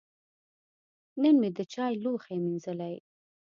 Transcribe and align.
نن 1.21 1.35
مې 1.41 1.49
د 1.57 1.59
چای 1.73 1.93
لوښی 2.03 2.37
مینځلي. 2.45 2.95